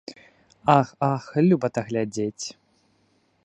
[0.77, 2.45] Ах, ах, любата глядзець!